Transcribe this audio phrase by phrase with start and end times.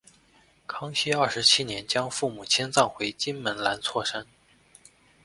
[0.65, 4.25] 康熙二十七年将父母迁葬回金门兰厝山。